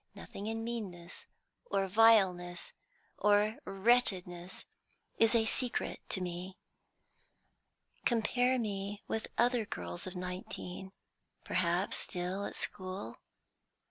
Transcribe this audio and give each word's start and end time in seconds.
Nothing 0.15 0.47
in 0.47 0.63
meanness 0.63 1.27
or 1.65 1.87
vileness 1.87 2.71
or 3.19 3.57
wretchedness 3.65 4.65
is 5.19 5.35
a 5.35 5.45
secret 5.45 5.99
to 6.09 6.21
me. 6.21 6.57
Compare 8.03 8.57
me 8.57 9.03
with 9.07 9.27
other 9.37 9.63
girls 9.63 10.07
of 10.07 10.15
nineteen 10.15 10.91
perhaps 11.43 11.97
still 11.99 12.45
at 12.47 12.55
school. 12.55 13.17